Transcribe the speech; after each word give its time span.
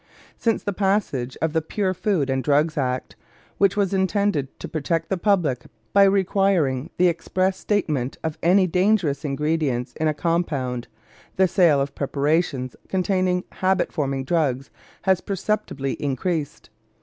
Since 0.35 0.63
the 0.63 0.73
passage 0.73 1.37
of 1.43 1.53
the 1.53 1.61
Pure 1.61 1.93
Food 1.93 2.31
and 2.31 2.43
Drugs 2.43 2.75
Act, 2.75 3.15
which 3.59 3.77
was 3.77 3.93
intended 3.93 4.47
to 4.59 4.67
protect 4.67 5.09
the 5.09 5.15
public 5.17 5.65
by 5.93 6.05
requiring 6.05 6.89
the 6.97 7.07
express 7.07 7.59
statement 7.59 8.17
of 8.23 8.39
any 8.41 8.65
dangerous 8.65 9.23
ingredients 9.23 9.93
in 9.97 10.07
a 10.07 10.15
compound, 10.15 10.87
the 11.35 11.47
sale 11.47 11.79
of 11.79 11.93
preparations 11.93 12.75
containing 12.87 13.43
habit 13.51 13.93
forming 13.93 14.23
drugs 14.23 14.71
has 15.03 15.21
preceptibly 15.21 15.93
increased. 16.01 16.71